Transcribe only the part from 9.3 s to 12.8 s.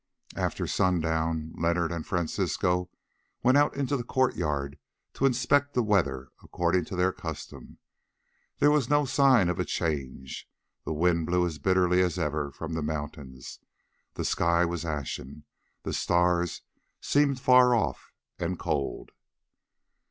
of a change; the wind blew as bitterly as ever from